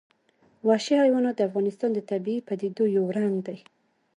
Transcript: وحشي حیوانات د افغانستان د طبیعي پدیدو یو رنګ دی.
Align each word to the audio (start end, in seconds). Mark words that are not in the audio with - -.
وحشي 0.67 0.95
حیوانات 1.03 1.35
د 1.37 1.41
افغانستان 1.49 1.89
د 1.93 1.99
طبیعي 2.11 2.41
پدیدو 2.47 2.83
یو 2.97 3.05
رنګ 3.17 3.35
دی. 3.47 3.57